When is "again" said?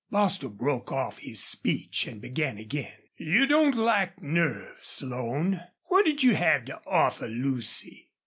2.57-2.97